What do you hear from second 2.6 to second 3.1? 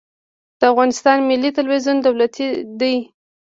دی